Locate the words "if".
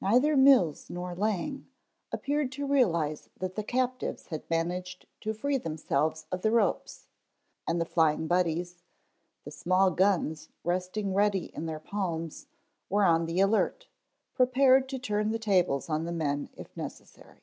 16.56-16.76